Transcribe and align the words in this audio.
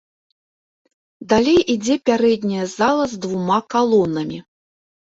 Далей 1.35 1.61
ідзе 1.75 1.95
пярэдняя 2.13 2.65
зала 2.77 3.05
з 3.15 3.23
двума 3.29 3.63
калонамі. 3.79 4.47